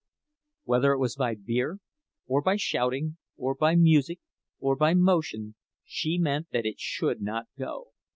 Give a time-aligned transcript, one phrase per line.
[0.63, 1.77] Whether it was by beer,
[2.25, 4.17] or by shouting, or by music,
[4.57, 5.53] or by motion,
[5.85, 7.89] she meant that it should not go.